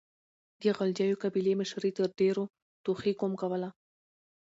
[0.61, 2.43] د غلجيو قبيلې مشري تر ډيرو
[2.83, 3.69] توخي قوم کوله.